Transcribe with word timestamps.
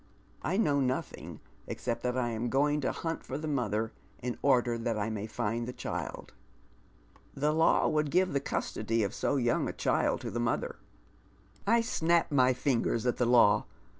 I 0.41 0.57
know 0.57 0.79
nothing 0.79 1.41
except 1.67 2.01
that 2.01 2.17
I 2.17 2.29
am 2.29 2.49
going 2.49 2.81
to 2.81 2.91
huat 2.91 3.21
for 3.21 3.37
the 3.37 3.47
mother 3.47 3.91
in 4.17 4.35
order 4.41 4.75
that 4.75 4.97
I 4.97 5.11
may 5.11 5.27
find 5.27 5.67
the 5.67 5.73
child."" 5.73 6.33
The 7.35 7.53
law 7.53 7.87
wo 7.87 7.99
ild 7.99 8.09
give 8.09 8.33
the 8.33 8.39
custody 8.39 9.01
«£ 9.01 9.05
?ic 9.37 9.45
young 9.45 9.69
a 9.69 9.73
child 9.73 10.21
to 10.21 10.31
the 10.31 10.39
mother."" 10.39 10.77
I 11.77 11.81
^!nap 11.81 12.31
my 12.31 12.51
fingers 12.51 13.05
at 13.05 13.17
the 13.17 13.27
law. 13.27 13.65